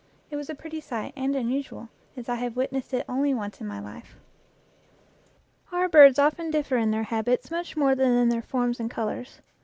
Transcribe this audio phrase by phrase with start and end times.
[0.31, 3.61] It was a pretty sight and un usual, as I have witnessed it only once
[3.61, 4.15] in my life.
[5.71, 9.41] Our birds often differ in their habits much more than in their forms and colors.